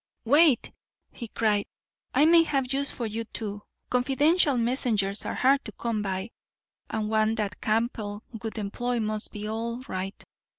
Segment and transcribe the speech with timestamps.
[0.25, 0.71] "Wait!"
[1.11, 1.67] he cried.
[2.15, 3.61] "I may have use for you too.
[3.91, 6.31] Confidential messengers are hard to come by,
[6.89, 10.23] and one that Campbell would employ must be all right.